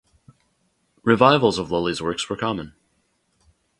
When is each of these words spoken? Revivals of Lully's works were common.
Revivals 1.03 1.59
of 1.59 1.69
Lully's 1.69 2.01
works 2.01 2.27
were 2.27 2.35
common. 2.35 2.73